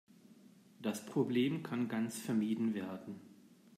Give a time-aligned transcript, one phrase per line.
[0.81, 3.21] Das Problem kann ganz vermieden werden.